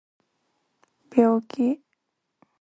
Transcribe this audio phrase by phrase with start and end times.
[1.11, 1.83] 病気